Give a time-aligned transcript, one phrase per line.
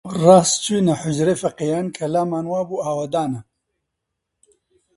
[0.23, 3.41] ڕاست چووینە حوجرەی فەقێیان، کە لامان وابوو ئاوەدانە